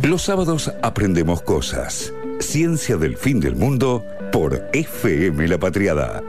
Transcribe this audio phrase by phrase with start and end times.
[0.00, 2.12] Los sábados aprendemos cosas.
[2.40, 6.22] Ciencia del fin del mundo por FM La Patriada.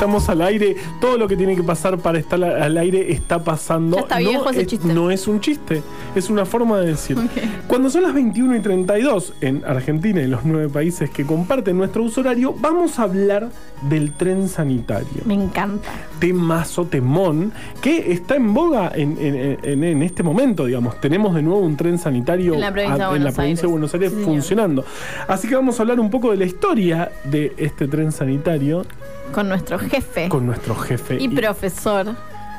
[0.00, 0.76] Estamos al aire.
[0.98, 3.96] Todo lo que tiene que pasar para estar al aire está pasando.
[3.98, 4.88] Ya está no, viejo ese es, chiste.
[4.94, 5.82] no es un chiste,
[6.14, 7.18] es una forma de decir.
[7.68, 12.02] Cuando son las 21 y 32 en Argentina y los nueve países que comparten nuestro
[12.02, 13.50] uso horario, vamos a hablar
[13.90, 15.20] del tren sanitario.
[15.26, 15.90] Me encanta.
[16.18, 20.98] Temazo, temón, que está en boga en, en- en- en este momento, digamos.
[21.02, 23.70] Tenemos de nuevo un tren sanitario En la provincia de la Buenos provincia de Aires.
[23.70, 24.30] Buenos Aires Sí, señor.
[24.30, 24.84] funcionando.
[25.28, 28.84] Así que vamos a hablar un poco de la historia de este tren sanitario
[29.32, 31.16] Con nuestro jefe con nuestro jefe.
[31.20, 32.06] y profesor.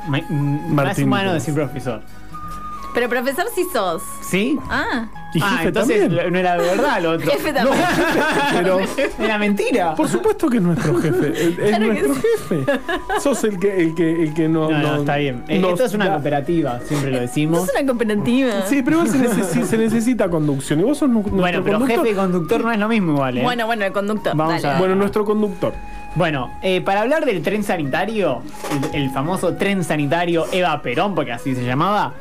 [0.09, 2.01] Me- Martín más humano decir profesor.
[2.93, 4.01] Pero profesor sí sos.
[4.21, 4.59] ¿Sí?
[4.69, 6.33] Ah, Y ah, jefe entonces también.
[6.33, 7.31] no era de verdad lo otro.
[7.31, 7.79] jefe también.
[8.53, 8.79] Pero
[9.19, 9.95] Era mentira.
[9.95, 11.29] por supuesto que es nuestro jefe.
[11.31, 12.21] Es, es Claro que nuestro sí.
[12.49, 12.65] jefe.
[13.21, 15.41] Sos el que, el que, el que no, No, no, no- está bien.
[15.47, 17.63] Eh, nos Esto es una da- cooperativa, siempre lo decimos.
[17.69, 18.65] es una cooperativa.
[18.65, 19.09] Sí, pero igual
[19.45, 20.81] se, se necesita conducción.
[20.81, 21.87] Y vos sos Bueno, pero conductor.
[22.05, 23.41] jefe y conductor no es lo mismo igual, ¿eh?
[23.43, 24.35] Bueno, bueno, el conductor.
[24.35, 24.75] Vamos dale.
[24.75, 25.73] a- Bueno, nuestro conductor.
[26.15, 28.41] Bueno, eh, para hablar del tren sanitario,
[28.93, 32.13] el, el famoso tren sanitario Eva Perón, porque así se llamaba,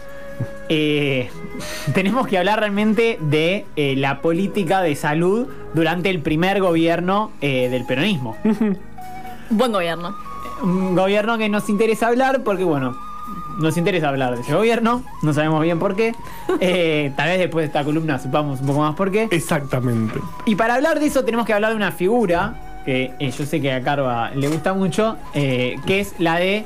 [0.69, 1.29] eh,
[1.95, 7.69] tenemos que hablar realmente de eh, la política de salud durante el primer gobierno eh,
[7.69, 8.37] del peronismo.
[9.51, 10.15] Buen gobierno.
[10.63, 12.97] Un gobierno que nos interesa hablar porque, bueno,
[13.59, 16.15] nos interesa hablar de ese gobierno, no sabemos bien por qué.
[16.63, 19.29] Eh, tal vez después de esta columna sepamos un poco más por qué.
[19.31, 20.19] Exactamente.
[20.47, 23.61] Y para hablar de eso tenemos que hablar de una figura que eh, yo sé
[23.61, 26.65] que a Carva le gusta mucho, eh, que es la de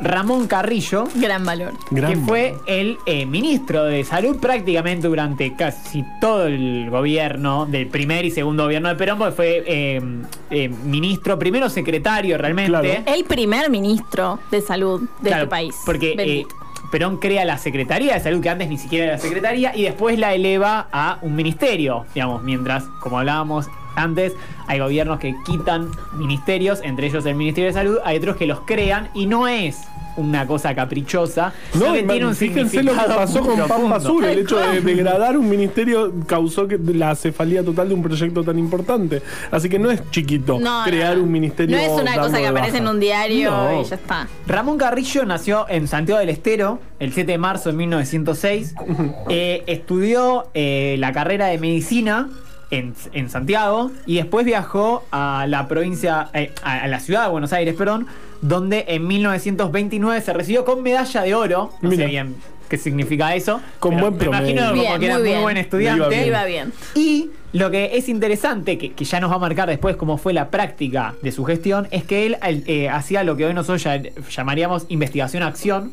[0.00, 1.72] Ramón Carrillo, Gran valor.
[1.90, 2.64] Gran que fue valor.
[2.66, 8.64] el eh, ministro de salud prácticamente durante casi todo el gobierno del primer y segundo
[8.64, 10.02] gobierno de Perón, porque fue eh,
[10.50, 12.70] eh, ministro, primero secretario realmente.
[12.70, 12.88] Claro.
[13.06, 15.74] El primer ministro de salud de Claro, este país.
[15.84, 16.46] Porque.
[16.92, 20.20] Perón crea la Secretaría de Salud, que antes ni siquiera era la Secretaría, y después
[20.20, 23.66] la eleva a un ministerio, digamos, mientras, como hablábamos
[23.96, 24.34] antes,
[24.66, 28.60] hay gobiernos que quitan ministerios, entre ellos el Ministerio de Salud, hay otros que los
[28.60, 29.78] crean, y no es
[30.16, 33.96] una cosa caprichosa, No, tiene un fíjense lo que pasó con Pampa.
[33.96, 34.24] Azul.
[34.24, 38.58] El hecho de degradar un ministerio causó que la cefalía total de un proyecto tan
[38.58, 39.20] importante.
[39.50, 41.76] Así que no es chiquito No, crear no, un ministerio.
[41.76, 43.80] No es una cosa que aparece en un diario No.
[43.82, 44.26] y ya está.
[44.46, 48.74] Ramón Carrillo nació en Santiago del Estero el 7 de marzo de 1906.
[49.28, 52.28] Eh, estudió eh, la carrera de medicina
[52.70, 57.30] en, en Santiago y después viajó a la provincia, eh, a, a la ciudad de
[57.30, 58.06] Buenos Aires, perdón,
[58.42, 61.72] donde en 1929 se recibió con medalla de oro.
[61.80, 62.04] No Mira.
[62.04, 62.34] sé bien
[62.68, 63.60] qué significa eso.
[63.78, 64.50] Con pero buen me promedio.
[64.52, 65.42] imagino como Bien, que era muy muy bien.
[65.42, 66.00] buen estudiante.
[66.04, 66.26] iba bien.
[66.26, 66.72] Iba bien.
[66.96, 70.32] Y lo que es interesante, que, que ya nos va a marcar después cómo fue
[70.32, 74.02] la práctica de su gestión, es que él eh, hacía lo que hoy nosotros ya-
[74.30, 75.92] llamaríamos investigación-acción.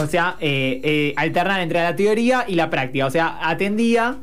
[0.00, 3.06] O sea, eh, eh, alternar entre la teoría y la práctica.
[3.06, 4.16] O sea, atendía,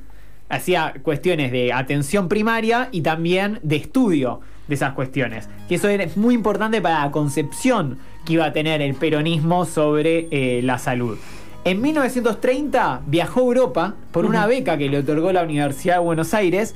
[0.50, 5.50] hacía cuestiones de atención primaria y también de estudio de esas cuestiones.
[5.68, 10.28] Que eso era muy importante para la concepción que iba a tener el peronismo sobre
[10.32, 11.18] eh, la salud.
[11.64, 16.34] En 1930 viajó a Europa por una beca que le otorgó la Universidad de Buenos
[16.34, 16.76] Aires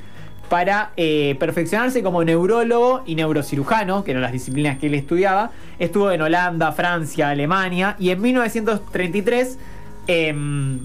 [0.50, 5.52] para eh, perfeccionarse como neurólogo y neurocirujano, que eran las disciplinas que él estudiaba.
[5.80, 9.58] Estuvo en Holanda, Francia, Alemania y en 1933
[10.08, 10.80] em,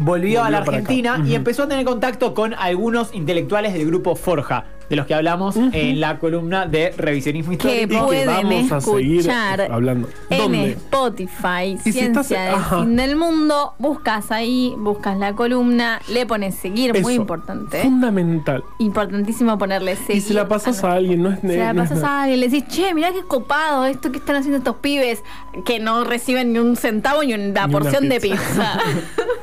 [0.00, 0.58] volvió, a la.
[0.58, 5.14] Argentina y empezó a tener contacto con algunos intelectuales del grupo Forja, de los que
[5.14, 8.06] hablamos en la columna de revisionismo Que histórico.
[8.06, 10.08] pueden vamos a seguir hablando.
[10.30, 10.54] en.
[10.64, 12.80] Spotify, si Ciencia estás- del ajá.
[12.80, 13.74] Fin del Mundo.
[13.78, 17.80] Buscas ahí, buscas la columna, le pones seguir, muy importante.
[17.82, 18.64] Fundamental.
[18.78, 20.16] Importantísimo ponerle seguir.
[20.16, 22.40] Y se la pasas a alguien, no es Se la no es pasas a alguien,
[22.40, 25.22] le decís, che, mirá qué copado esto que están haciendo estos pibes
[25.64, 28.78] que no reciben ni un centavo ni una Ni una porción de pizza.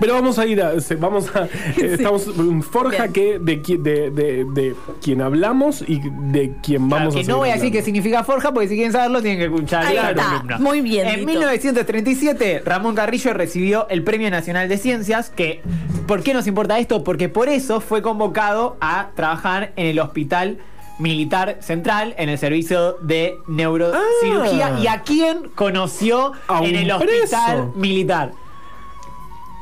[0.00, 0.72] Pero vamos a ir a.
[0.98, 1.44] Vamos a.
[1.76, 3.12] eh, Estamos en Forja Bien.
[3.12, 7.24] que de, qui- de, de, de quien hablamos y de quien Claro, vamos que a
[7.24, 9.96] no voy a decir qué significa Forja, porque si quieren saberlo tienen que escuchar Ahí
[9.96, 10.58] la está, columna.
[10.58, 11.26] muy bien, En Dito.
[11.32, 15.62] 1937, Ramón Carrillo recibió el Premio Nacional de Ciencias, que
[16.06, 17.02] ¿por qué nos importa esto?
[17.04, 20.58] Porque por eso fue convocado a trabajar en el Hospital
[20.98, 24.74] Militar Central, en el servicio de neurocirugía.
[24.76, 24.80] Ah.
[24.82, 27.08] ¿Y a quién conoció A en el Hospital
[27.56, 27.72] preso.
[27.76, 28.32] Militar?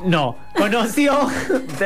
[0.05, 1.11] No, conoció,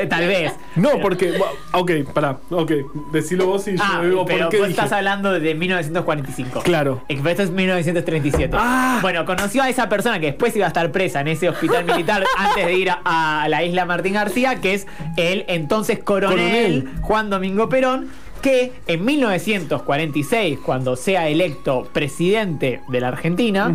[0.09, 0.51] tal vez.
[0.75, 1.33] No, porque.
[1.71, 2.37] Ok, pará.
[2.49, 2.71] Ok,
[3.11, 4.79] decilo vos y yo Ah, digo pero por qué vos dije.
[4.81, 6.61] estás hablando de 1945.
[6.63, 7.01] Claro.
[7.07, 8.55] Esto es 1937.
[8.59, 8.99] Ah.
[9.01, 12.23] Bueno, conoció a esa persona que después iba a estar presa en ese hospital militar
[12.37, 14.87] antes de ir a, a la isla Martín García, que es
[15.17, 16.89] el entonces coronel, Coronel.
[17.01, 18.09] Juan Domingo Perón.
[18.41, 23.73] Que en 1946, cuando sea electo presidente de la Argentina,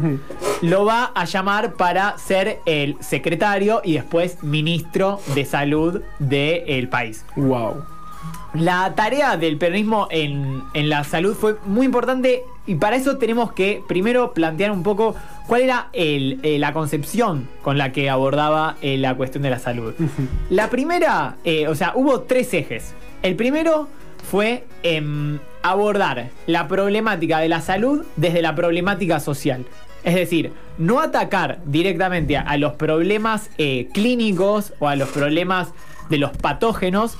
[0.62, 7.24] lo va a llamar para ser el secretario y después ministro de salud del país.
[7.36, 7.84] Wow.
[8.54, 13.52] La tarea del peronismo en, en la salud fue muy importante y para eso tenemos
[13.52, 15.14] que primero plantear un poco
[15.46, 19.58] cuál era el- eh, la concepción con la que abordaba eh, la cuestión de la
[19.58, 19.92] salud.
[20.48, 22.94] La primera, eh, o sea, hubo tres ejes.
[23.22, 23.88] El primero
[24.30, 29.64] fue em, abordar la problemática de la salud desde la problemática social.
[30.04, 35.68] Es decir, no atacar directamente a, los problemas eh, clínicos o a los problemas
[36.08, 37.18] de los patógenos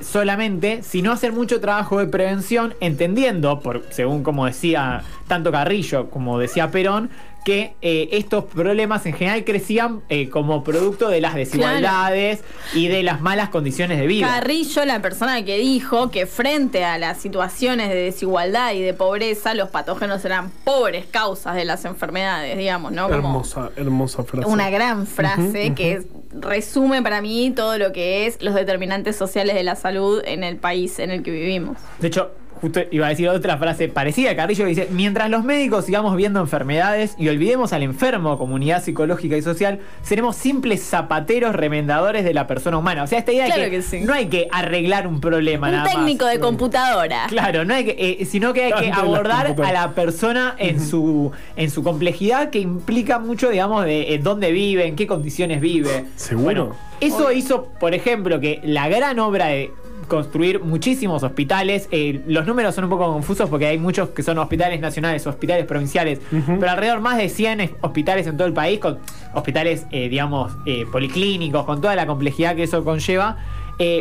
[0.00, 6.38] solamente, sino hacer mucho trabajo de prevención, entendiendo, por, según como decía tanto Carrillo como
[6.38, 7.10] decía Perón,
[7.44, 12.40] que eh, estos problemas en general crecían eh, como producto de las desigualdades
[12.74, 14.26] y de las malas condiciones de vida.
[14.26, 19.54] Carrillo, la persona que dijo que frente a las situaciones de desigualdad y de pobreza,
[19.54, 23.04] los patógenos eran pobres causas de las enfermedades, digamos, ¿no?
[23.04, 24.48] Como Hermosa, hermosa frase.
[24.48, 26.02] una gran frase que
[26.32, 30.56] resume para mí todo lo que es los determinantes sociales de la salud en el
[30.56, 31.78] país en el que vivimos.
[31.98, 35.44] De hecho, justo iba a decir otra frase parecida a Carrillo que dice, mientras los
[35.44, 41.54] médicos sigamos viendo enfermedades y olvidemos al enfermo, comunidad psicológica y social, seremos simples zapateros
[41.54, 43.02] remendadores de la persona humana.
[43.02, 44.00] O sea, esta idea Claro de que, que sí.
[44.00, 45.94] no hay que arreglar un problema Un nada más.
[45.94, 47.26] técnico de computadora.
[47.28, 50.80] Claro, no hay que, eh, sino que hay que Tanto abordar a la persona en
[50.80, 55.60] su, en su complejidad que implica mucho, digamos, de eh, dónde vive, en qué condiciones
[55.60, 56.04] vive.
[56.16, 56.44] ¿Seguro?
[56.44, 57.32] Bueno, eso Obvio.
[57.32, 59.70] hizo, por ejemplo, que la gran obra de
[60.10, 64.36] construir muchísimos hospitales, eh, los números son un poco confusos porque hay muchos que son
[64.38, 68.78] hospitales nacionales, hospitales provinciales, pero alrededor más de 100 es- hospitales en todo el país,
[68.80, 68.98] con
[69.32, 73.38] hospitales, eh, digamos, eh, policlínicos, con toda la complejidad que eso conlleva,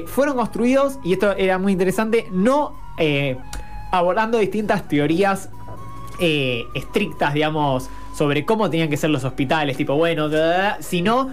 [0.07, 2.73] fueron construidos, y esto era muy interesante, no
[3.93, 5.49] abordando distintas teorías
[6.73, 11.29] estrictas, digamos, sobre cómo tenían que ser los hospitales, tipo, bueno, da, da, da, sino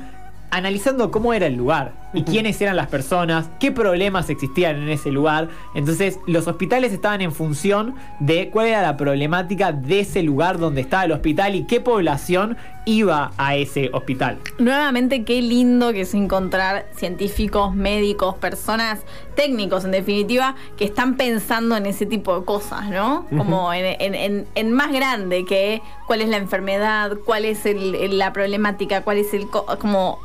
[0.51, 5.11] analizando cómo era el lugar y quiénes eran las personas, qué problemas existían en ese
[5.11, 5.49] lugar.
[5.75, 10.81] Entonces, los hospitales estaban en función de cuál era la problemática de ese lugar donde
[10.81, 12.57] estaba el hospital y qué población
[12.87, 14.39] iba a ese hospital.
[14.59, 19.01] Nuevamente, qué lindo que es encontrar científicos, médicos, personas
[19.35, 23.27] técnicos, en definitiva, que están pensando en ese tipo de cosas, ¿no?
[23.37, 28.17] Como en, en- en- en más grande que cuál es la enfermedad, cuál es el-
[28.17, 29.49] la problemática, cuál es el...
[29.51, 30.19] co- como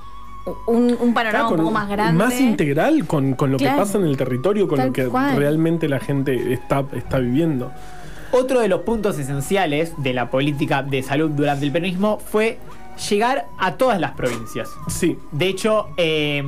[0.68, 2.24] un, un panorama Claro, un poco más grande.
[2.24, 3.76] Más integral con, con lo Claro.
[3.76, 5.36] que pasa en el territorio, con Tal lo que cual.
[5.38, 7.72] realmente la gente está, está viviendo.
[8.32, 12.58] Otro de los puntos esenciales de la política de salud durante el peronismo fue
[13.10, 14.70] llegar a todas las provincias.
[14.88, 15.18] Sí.
[15.32, 16.44] De hecho, eh,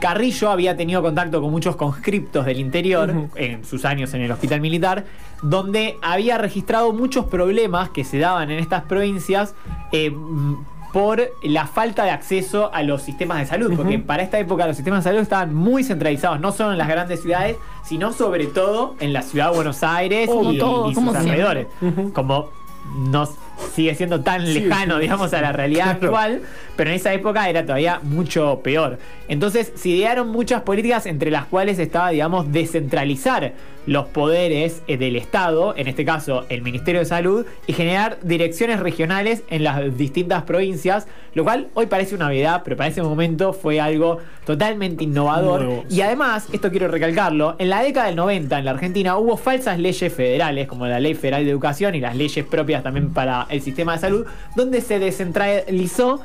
[0.00, 4.60] Carrillo había tenido contacto con muchos conscriptos del interior en sus años en el hospital
[4.60, 5.04] militar,
[5.42, 9.54] donde había registrado muchos problemas que se daban en estas provincias
[9.92, 10.56] eh, mm,
[10.94, 14.76] por la falta de acceso a los sistemas de salud, porque para esta época los
[14.76, 18.94] sistemas de salud estaban muy centralizados, no solo en las grandes ciudades, sino sobre todo
[19.00, 21.66] en la ciudad de Buenos Aires y, todo, y como sus alrededores.
[22.12, 22.50] Como
[22.96, 23.28] no
[23.74, 25.02] sigue siendo tan Sí, lejano, sí.
[25.02, 26.16] digamos, a la realidad Claro.
[26.16, 26.40] actual,
[26.76, 28.98] pero en esa época era todavía mucho peor.
[29.28, 33.52] Entonces se idearon muchas políticas entre las cuales estaba, digamos, descentralizar
[33.86, 38.80] los poderes eh, del Estado, en este caso el Ministerio de Salud, y generar direcciones
[38.80, 43.52] regionales en las distintas provincias, lo cual hoy parece una novedad, pero para ese momento
[43.52, 45.62] fue algo totalmente innovador.
[45.62, 49.36] Nuevo, Y además, esto quiero recalcarlo, en la década del 90 en la Argentina hubo
[49.36, 53.43] falsas leyes federales, como la Ley Federal de Educación y las leyes propias también para
[53.50, 56.20] el sistema de salud, donde se descentralizó,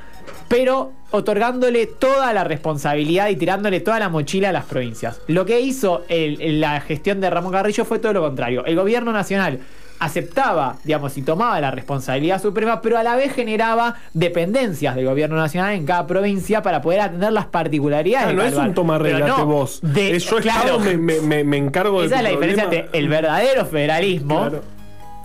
[0.48, 5.22] pero otorgándole toda la responsabilidad y tirándole toda la mochila a las provincias.
[5.28, 8.64] Lo que hizo el- la gestión de Ramón Carrillo fue todo lo contrario.
[8.66, 9.60] El gobierno nacional
[10.02, 15.36] aceptaba, digamos, y tomaba la responsabilidad suprema, pero a la vez generaba dependencias del gobierno
[15.36, 18.30] nacional en cada provincia para poder atender las particularidades.
[18.30, 19.80] De no es un toma Pero relate no, vos.
[19.82, 23.66] de- yo claro, Estado me, me- encargo de esa es la diferencia entre el verdadero
[23.66, 24.64] federalismo Claro.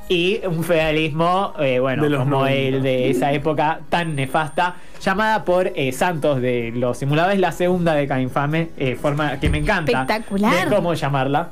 [0.09, 2.53] Y un federalismo, eh, bueno, De los como 90.
[2.77, 7.95] el de esa época tan nefasta, llamada por eh, Santos de los simuladores, la segunda
[7.95, 9.93] década infame, eh, forma que me encanta.
[9.93, 10.69] Espectacular.
[10.69, 11.49] De cómo llamarla.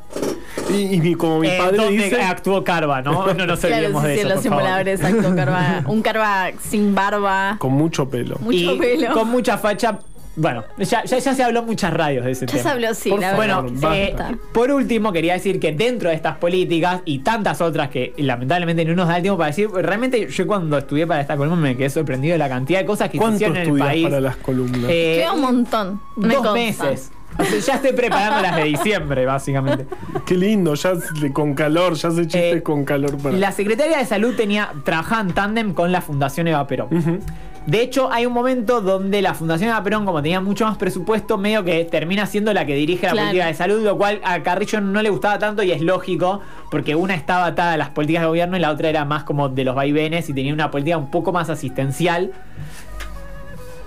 [0.70, 2.22] Y, y como mi Eh, padre donde dice.
[2.22, 3.32] actuó Carva, ¿no?
[3.34, 4.28] No nos Claro, olvidemos sí, de sí, eso.
[4.28, 4.58] los por favor.
[4.60, 8.36] simuladores actuó Carva, un Carva sin barba, Con mucho pelo.
[8.40, 9.12] mucho y pelo.
[9.14, 9.98] con mucha facha.
[10.34, 12.62] Bueno, ya, ya, ya se habló en muchas radios de ese Ya tema.
[12.62, 13.64] se habló, sí, Por la.
[13.94, 14.38] Eh, Basta.
[14.52, 18.94] por último, quería decir que dentro de estas políticas y tantas otras que lamentablemente no
[18.94, 21.90] nos da el tiempo para decir, realmente yo cuando estudié para esta columna me quedé
[21.90, 24.04] sorprendido de la cantidad de cosas que se ¿Cuánto hicieron en el país.
[24.04, 24.84] para las columnas?
[24.88, 26.00] Eh, Queda un montón.
[26.16, 26.52] me dos consta.
[26.54, 27.12] meses.
[27.38, 29.86] O sea, ya estoy preparando las de diciembre, básicamente.
[30.26, 30.92] Qué lindo, ya
[31.32, 33.36] con calor, ya se chistes Eh, con calor para.
[33.36, 37.20] La Secretaría de Salud tenía, trabajaba en tándem con la Fundación Eva Perón.
[37.66, 41.38] De hecho, hay un momento donde la Fundación Eva Perón, como tenía mucho más presupuesto,
[41.38, 43.26] medio que termina siendo la que dirige la Claro.
[43.28, 46.40] política de salud, lo cual a Carrillo no le gustaba tanto y es lógico,
[46.70, 49.48] porque una estaba atada a las políticas de gobierno y la otra era más como
[49.48, 52.32] de los vaivenes y tenía una política un poco más asistencial.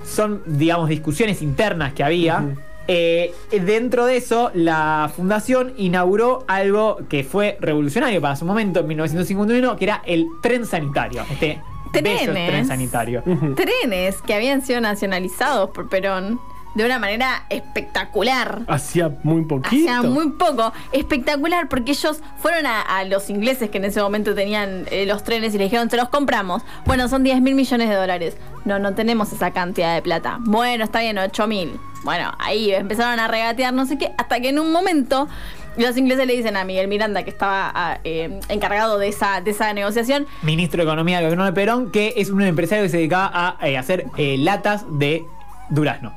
[0.05, 2.45] Son, digamos, discusiones internas que había.
[2.87, 3.33] Eh,
[3.65, 9.75] dentro de eso, la fundación inauguró algo que fue revolucionario para su momento, en 1951,
[9.75, 11.23] que era el tren sanitario.
[11.31, 11.59] Este
[12.01, 12.49] bello Trenes.
[12.49, 13.23] tren sanitario.
[13.55, 16.39] Trenes que habían sido nacionalizados por Perón
[16.75, 18.63] de una manera espectacular.
[18.67, 19.89] Hacía muy poquito.
[19.89, 20.73] Hacía muy poco.
[20.91, 25.23] Espectacular porque ellos fueron a, a los ingleses que en ese momento tenían eh, los
[25.23, 26.63] trenes y le dijeron, se los compramos.
[26.85, 28.35] Bueno, son 10 mil millones de dólares.
[28.65, 30.37] No, no tenemos esa cantidad de plata.
[30.41, 31.79] Bueno, está bien, 8 mil.
[32.03, 35.27] Bueno, ahí empezaron a regatear no sé qué, hasta que en un momento
[35.77, 39.51] los ingleses le dicen a Miguel Miranda, que estaba ah, eh, encargado de esa, de
[39.51, 42.97] esa negociación, Ministro de Economía del gobierno de Perón, que es un empresario que se
[42.97, 45.23] dedicaba a eh, hacer eh, latas de
[45.69, 46.13] durazno.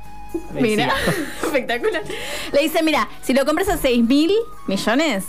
[0.52, 0.92] Mira,
[1.42, 2.02] espectacular.
[2.52, 4.32] Le dice, mira, si lo compras a 6 mil
[4.66, 5.24] millones,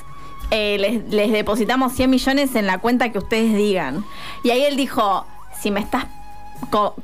[0.51, 4.03] les, les depositamos 100 millones en la cuenta que ustedes digan.
[4.43, 5.25] Y ahí él dijo,
[5.59, 6.05] si me estás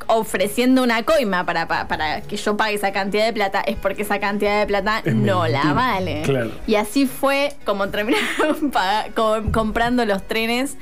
[0.07, 4.03] ofreciendo una coima para, pa- para que yo pague esa cantidad de plata, es porque
[4.03, 5.63] esa cantidad de plata Es no mentira.
[5.65, 6.21] la vale.
[6.23, 6.51] Claro.
[6.67, 8.71] Y así fue como terminaron
[9.51, 10.77] comprando los trenes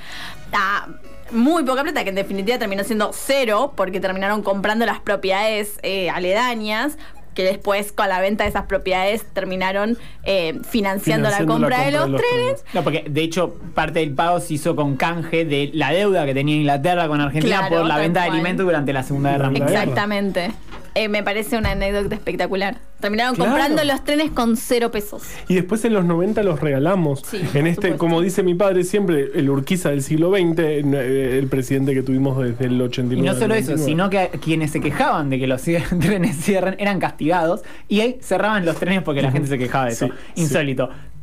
[0.51, 0.87] a
[1.31, 6.09] muy poca plata, que en definitiva terminó siendo cero, porque terminaron comprando las propiedades eh,
[6.11, 6.97] aledañas,
[7.33, 12.05] que después con la venta de esas propiedades terminaron eh, financiando, la compra, de los,
[12.05, 12.21] trenes.
[12.21, 12.65] trenes.
[12.73, 16.33] No, porque de hecho parte del pago se hizo con canje de la deuda que
[16.33, 19.69] tenía Inglaterra con Argentina Claro, por la venta de alimentos durante la Segunda Guerra Mundial.
[19.69, 20.53] guerra.
[20.95, 22.77] Eh, me parece una anécdota espectacular.
[22.99, 23.51] Terminaron Claro.
[23.51, 25.23] comprando los trenes con cero pesos.
[25.47, 27.21] Y después en los 90 los regalamos.
[27.25, 27.97] Sí, en este, supuesto.
[27.97, 32.37] como dice mi padre siempre, el Urquiza del siglo XX, eh, el presidente que tuvimos
[32.41, 33.27] desde el 89.
[33.27, 33.85] Y no solo eso, 99.
[33.85, 35.61] sino que quienes se quejaban de que los
[35.99, 39.91] trenes cierren eran castigados y ahí cerraban los trenes porque la gente se quejaba de
[39.93, 40.07] eso.
[40.35, 40.53] Sí, sí.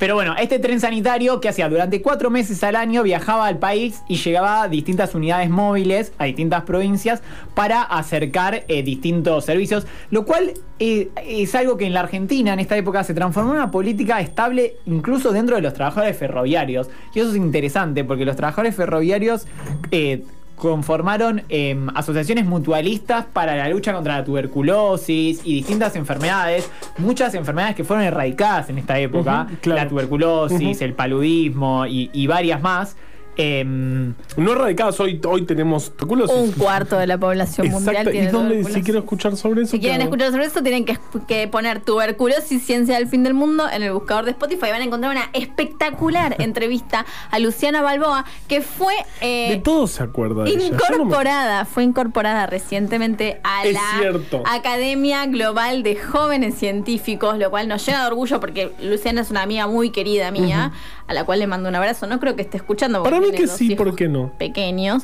[0.00, 4.00] Pero bueno, este tren sanitario que hacía durante cuatro meses al año viajaba al país
[4.08, 7.22] y llegaba a distintas unidades móviles, a distintas provincias,
[7.54, 12.60] para acercar eh, distintos servicios, lo cual eh, es algo que en la Argentina en
[12.60, 16.88] esta época se transformó en una política estable incluso dentro de los trabajadores ferroviarios.
[17.14, 19.46] Y eso es interesante porque los trabajadores ferroviarios...
[19.90, 20.24] eh,
[20.60, 27.74] conformaron eh, asociaciones mutualistas para la lucha contra la tuberculosis y distintas enfermedades, muchas enfermedades
[27.74, 29.82] que fueron erradicadas en esta época, claro.
[29.82, 32.94] la tuberculosis, el paludismo y, y varias más.
[33.40, 36.36] Em, No erradicados, hoy, hoy tenemos tuberculosis.
[36.36, 38.10] Un cuarto de la población mundial Exacto.
[38.10, 39.70] ¿Y tiene dónde, si quiero escuchar sobre eso?
[39.72, 43.64] Si quieren escuchar sobre eso, tienen que, que poner tuberculosis, ciencia del fin del mundo
[43.70, 44.70] en el buscador de Spotify.
[44.70, 50.02] Van a encontrar una espectacular entrevista a Luciana Balboa, que fue eh, De todo se
[50.02, 50.58] acuerda de ella.
[50.60, 54.42] Yo no me- incorporada, fue incorporada recientemente a Es la cierto.
[54.46, 59.42] Academia Global de Jóvenes Científicos, lo cual nos llena de orgullo porque Luciana es una
[59.42, 60.72] amiga muy querida mía,
[61.10, 62.06] a la cual le mando un abrazo.
[62.06, 63.02] No creo que esté escuchando.
[63.02, 64.30] Para mí que sí, ¿por qué no?
[64.38, 65.02] pequeños.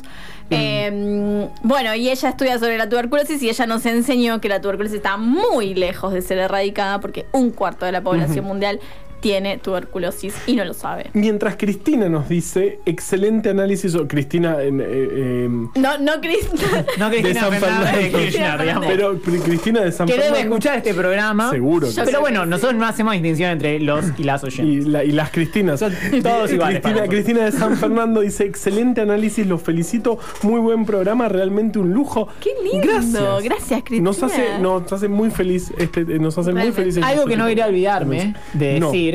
[0.49, 4.97] Eh, bueno, y ella estudia sobre la tuberculosis y ella nos enseñó que la tuberculosis
[4.97, 8.79] está muy lejos de ser erradicada porque un cuarto de la población mundial
[9.19, 11.09] tiene tuberculosis y no lo sabe.
[11.13, 16.47] Mientras Cristina nos dice, excelente análisis, o Cristina, eh, eh, No, no, Cris.
[16.99, 18.19] no De Cristina San Fernández de Fernando.
[18.19, 18.85] Kirchner, digamos.
[18.87, 20.55] pero Cri- Cristina de San que debe Fernando.
[20.55, 21.49] escuchar este programa.
[21.49, 22.01] Seguro que.
[22.03, 24.85] Pero bueno, nosotros no hacemos distinción entre los y las oyentes.
[24.85, 25.79] Y, la- y las Cristinas.
[25.79, 25.93] Son
[26.23, 27.07] todos iguales Cristina.
[27.07, 32.27] Cristina de San Fernando dice, excelente análisis, los felicito, muy buen programa, realmente un lujo.
[32.39, 33.43] Qué lindo, Gracias.
[33.43, 34.03] gracias, Cristina.
[34.03, 37.03] Nos hace, nos hace muy feliz, este, nos hace muy felices.
[37.03, 38.87] Algo que no estos- quería olvidarme de No.
[38.91, 39.06] decir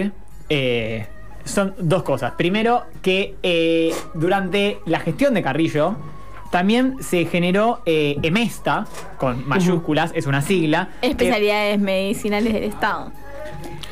[0.48, 1.06] eh,
[1.44, 2.32] son dos cosas.
[2.36, 5.96] Primero, que eh, durante la gestión de Carrillo
[6.50, 8.86] también se generó eh, EMESTA,
[9.18, 10.88] con mayúsculas, es una sigla.
[11.00, 13.10] que- Especialidades medicinales del Estado.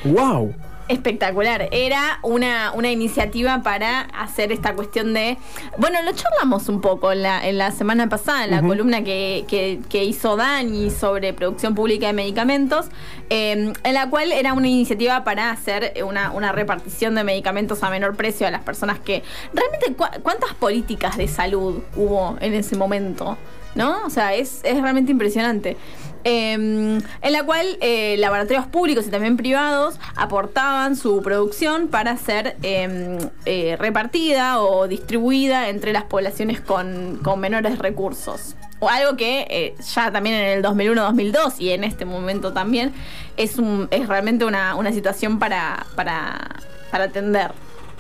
[0.04, 0.54] ¡Wow!
[0.90, 1.68] Espectacular.
[1.70, 5.38] Era una, una iniciativa para hacer esta cuestión de.
[5.78, 9.44] Bueno, lo charlamos un poco en la, en la semana pasada, en la columna que,
[9.47, 12.87] que- que hizo Dani sobre producción pública de medicamentos,
[13.30, 17.90] eh, en la cual era una iniciativa para hacer una, una repartición de medicamentos a
[17.90, 19.23] menor precio a las personas que.
[19.54, 23.38] Realmente, ¿cu- ¿cuántas políticas de salud hubo en ese momento?
[23.76, 24.04] ¿No?
[24.04, 25.76] O sea, es, es realmente impresionante.
[26.24, 32.56] Em, en la cual eh, laboratorios públicos y también privados aportaban su producción para ser
[32.62, 38.56] em, eh, repartida o distribuida entre las poblaciones con, con menores recursos.
[38.82, 42.92] O algo que eh, ya también en el 2001-2002 y en este momento también
[43.36, 46.56] es, un, es realmente una, una situación para, para,
[46.90, 47.52] para atender.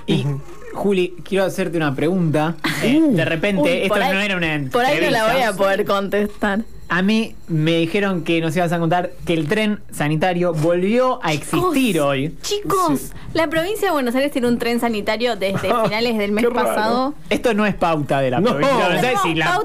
[0.06, 0.24] Y,
[0.72, 2.54] Juli, quiero hacerte una pregunta.
[2.82, 5.52] Eh, de repente, Uy, esto ahí- no era una Por ahí no la voy a
[5.52, 6.60] poder contestar.
[6.92, 11.32] A mí me dijeron que nos ibas a contar que el tren sanitario volvió a
[11.32, 12.36] existir Chicos, hoy.
[12.42, 17.14] Chicos, la provincia de Buenos Aires tiene un tren sanitario desde finales del mes pasado.
[17.28, 18.50] Esto no es pauta de la No.
[18.56, 18.76] provincia.
[18.88, 19.60] No, sé Tenemos si la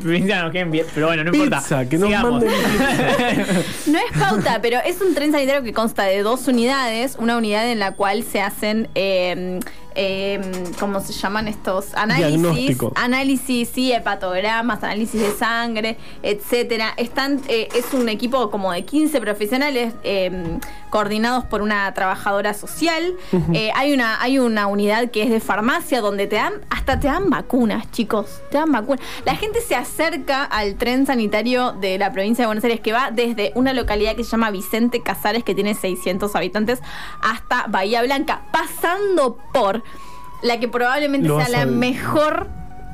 [0.00, 1.58] provincia nos bien, pero bueno, no importa.
[1.58, 2.30] Pizza, que nos Sigamos.
[2.44, 2.50] manden
[3.86, 7.16] No es pauta, pero es un tren sanitario que consta de dos unidades.
[7.18, 9.60] Una unidad en la cual se hacen, eh,
[9.94, 10.40] eh,
[10.78, 11.94] ¿cómo se llaman estos?
[11.94, 12.78] Análisis.
[12.94, 16.94] Análisis, sí, hepatogramas, análisis de sangre, etcétera.
[16.96, 20.58] Están, eh, es un equipo como de 15 profesionales eh,
[20.90, 23.14] coordinados por una trabajadora social.
[23.54, 27.06] Eh, hay, una, hay una unidad que es de farmacia donde te dan, hasta te
[27.06, 28.42] dan vacunas, chicos.
[28.50, 29.00] Te dan vacunas.
[29.24, 33.10] La gente se acerca al tren sanitario de la provincia de Buenos Aires que va
[33.10, 36.80] desde una localidad que se llama Vicente Casares, que tiene 600 habitantes,
[37.22, 39.82] hasta Bahía Blanca, pasando por
[40.42, 42.48] la que probablemente Lo sea la mejor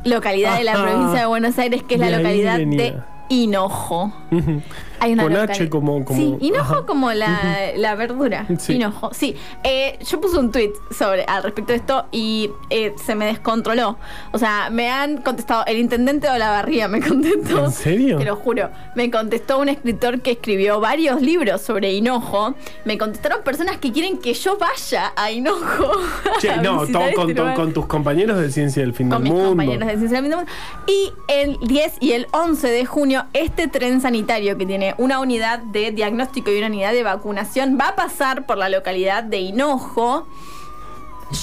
[0.05, 2.97] localidad de la provincia de Buenos Aires, que es De la localidad de.
[3.29, 4.13] Hinojo.
[4.97, 5.05] Ujú.
[5.05, 6.87] Hay una Con H como- como- Sí, hinojo ajá.
[6.87, 8.47] como la, la verdura.
[8.59, 8.75] Sí.
[8.75, 9.37] Hinojo, sí.
[9.65, 13.99] Eh, yo puse un tweet sobre al respecto de esto y eh, se me descontroló.
[14.33, 17.65] O sea, me han contestado, el intendente de Olavarría me contestó.
[17.67, 18.19] ¿En serio?
[18.19, 18.71] Te lo juro.
[18.95, 22.55] Me contestó un escritor que escribió varios libros sobre hinojo.
[22.85, 25.91] Me contestaron personas que quieren que yo vaya a hinojo.
[26.41, 29.25] Che, a no, visitar to- este con tus compañeros de Ciencia del Fin con del
[29.25, 29.49] mis Mundo.
[29.51, 30.53] compañeros de Ciencia del Fin del Mundo.
[30.87, 35.59] Y el 10 y el 11 de junio, este tren sanitario que tiene una unidad
[35.59, 40.27] de diagnóstico y una unidad de vacunación va a pasar por la localidad de Hinojo.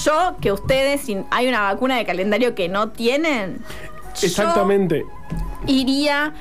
[0.04, 3.58] Yo, que ustedes, si hay una vacuna de calendario que no tienen,
[4.20, 5.04] yo Exactamente.
[5.66, 6.32] iría.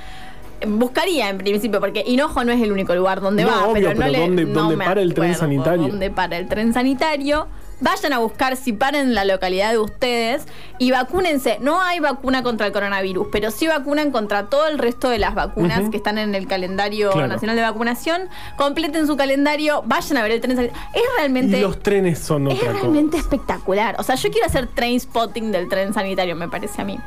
[0.66, 3.90] Buscaría en principio, porque Hinojo no es el único lugar donde No, va, obvio, pero
[3.90, 4.20] no pero le.
[4.20, 5.88] ¿dónde- no dónde para el tren sanitario?
[5.90, 7.48] ¿Dónde para el tren sanitario?
[7.84, 10.46] Vayan a buscar si paran en la localidad de ustedes
[10.80, 11.58] y vacúnense.
[11.60, 15.36] No hay vacuna contra el coronavirus, pero sí vacunan contra todo el resto de las
[15.36, 17.28] vacunas que están en el calendario Claro.
[17.28, 18.30] nacional de vacunación.
[18.58, 20.82] Completen su calendario, vayan a ver el tren sanitario.
[20.94, 21.58] Es realmente.
[21.58, 23.24] Y los trenes son es otra realmente cosa.
[23.24, 23.96] espectacular.
[24.00, 26.98] O sea, yo quiero hacer train spotting del tren sanitario, me parece a mí.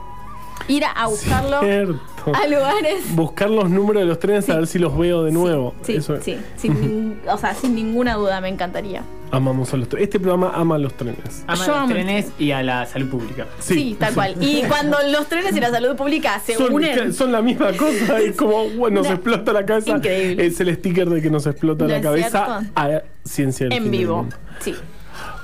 [0.69, 2.01] Ir a, buscarlo Cierto.
[2.35, 3.15] a lugares.
[3.15, 5.75] Buscar los números de los trenes a ver si los veo de nuevo.
[5.83, 6.25] Sí, Eso es.
[6.25, 9.03] sí, sin, o sea, sin ninguna duda me encantaría.
[9.31, 10.05] Amamos a los trenes.
[10.09, 11.45] Este programa ama a los trenes.
[11.49, 13.47] Ama Yo a los trenes y a la salud pública.
[13.59, 14.37] Sí, tal cual.
[14.41, 17.13] Y cuando los trenes y la salud pública se Son, unen.
[17.13, 18.21] son la misma cosa.
[18.21, 19.15] Es como, bueno, nos No.
[19.15, 19.97] explota la cabeza.
[19.97, 20.47] Increíble.
[20.47, 22.73] Es el sticker de que nos explota ¿No la cabeza cierto?
[22.77, 24.27] a ciencia del en vivo.
[24.61, 24.75] Sí.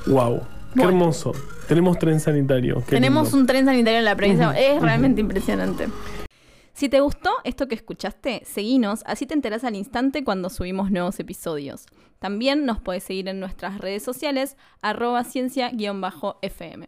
[0.06, 0.40] Wow.
[0.40, 0.88] Qué Bueno.
[0.90, 1.32] hermoso.
[1.72, 2.82] Tenemos tren sanitario.
[2.86, 3.38] qué Tenemos lindo.
[3.38, 4.50] un tren sanitario en la provincia.
[4.52, 5.88] Es realmente impresionante.
[6.74, 11.18] Si te gustó esto que escuchaste, seguinos, así te enterás al instante cuando subimos nuevos
[11.18, 11.86] episodios.
[12.18, 16.86] También nos puedes seguir en nuestras redes sociales, arroba ciencia-fm.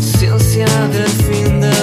[0.00, 1.79] Ciencia del fin del